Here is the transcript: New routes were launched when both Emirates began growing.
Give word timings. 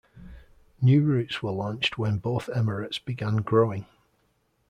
New 0.81 1.03
routes 1.05 1.43
were 1.43 1.51
launched 1.51 1.95
when 1.95 2.17
both 2.17 2.47
Emirates 2.51 2.99
began 3.05 3.35
growing. 3.37 3.85